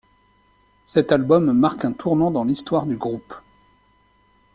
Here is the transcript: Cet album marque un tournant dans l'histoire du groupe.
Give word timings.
Cet 0.87 1.11
album 1.11 1.51
marque 1.53 1.85
un 1.85 1.91
tournant 1.91 2.31
dans 2.31 2.43
l'histoire 2.43 2.87
du 2.87 2.95
groupe. 2.95 3.35